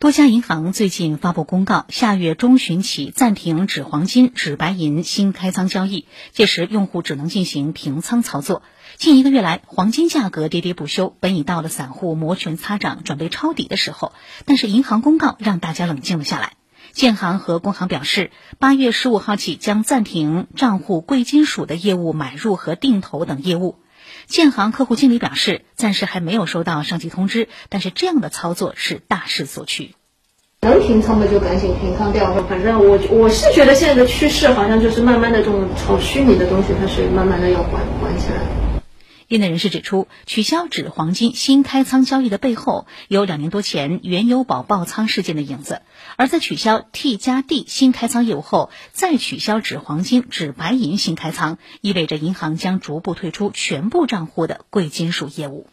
[0.00, 8.62] 多家银行最近发布公告，下月中旬起暂停纸黄金、纸白银新开仓交易，届时用户只能进行平仓操作。
[8.94, 14.12] 近一个月来，黄金价格跌跌不休，本已到了散户摩拳擦掌、准备抄底的时候，
[14.44, 16.52] 但是银行公告让大家冷静了下来。
[16.92, 18.30] 建行和工行表示，
[18.60, 23.74] 八月十五号起将暂停账户贵金属的业务买入和定投等业务。
[24.26, 29.94] 建行客户经理表示，暂时还没有收到上级通知，但是这样的操作是大势所趋。
[30.60, 32.34] 能平仓的就赶紧平仓掉。
[32.48, 38.67] 反正我我是觉得现在的趋势好像就是慢慢的这种炒虚拟的东西，它是慢慢的要管管起来。
[39.28, 45.82] 业内人士指出，取消纸黄金新开仓交易的背后，有两年多前原油宝爆仓事件的影子。
[46.16, 55.66] 而在取消 T 加 D 新开仓业务后，再取消纸黄金、纸白银新开仓，意味着银行将逐步退出全部账户的贵金属业务。